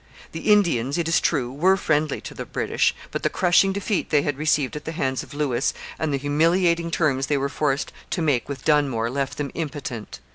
[0.31, 4.23] The Indians, it is true, were friendly to the British, but the crushing defeat they
[4.23, 8.21] had received at the hands of Lewis and the humiliating terms they were forced to
[8.23, 10.19] make with Dunmore left them impotent.